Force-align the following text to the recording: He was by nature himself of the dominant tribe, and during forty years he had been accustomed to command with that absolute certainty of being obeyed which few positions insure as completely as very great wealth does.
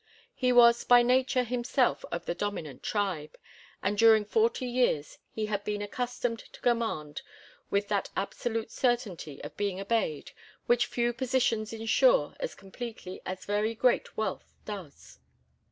He 0.33 0.51
was 0.51 0.83
by 0.83 1.03
nature 1.03 1.43
himself 1.43 2.03
of 2.11 2.25
the 2.25 2.33
dominant 2.33 2.81
tribe, 2.81 3.37
and 3.83 3.95
during 3.99 4.25
forty 4.25 4.65
years 4.65 5.19
he 5.29 5.45
had 5.45 5.63
been 5.63 5.83
accustomed 5.83 6.39
to 6.39 6.61
command 6.61 7.21
with 7.69 7.87
that 7.89 8.09
absolute 8.17 8.71
certainty 8.71 9.43
of 9.43 9.55
being 9.57 9.79
obeyed 9.79 10.31
which 10.65 10.87
few 10.87 11.13
positions 11.13 11.71
insure 11.71 12.35
as 12.39 12.55
completely 12.55 13.21
as 13.27 13.45
very 13.45 13.75
great 13.75 14.17
wealth 14.17 14.51
does. 14.65 15.19